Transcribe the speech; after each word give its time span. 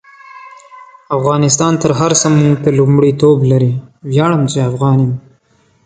افغانستان 1.17 1.73
تر 1.81 1.91
هر 1.99 2.11
سه 2.21 2.27
مونږ 2.37 2.53
ته 2.63 2.69
لمړیتوب 2.77 3.37
لري: 3.51 3.71
ویاړم 4.11 4.41
چی 4.51 4.57
افغان 4.69 4.97
يم 5.05 5.11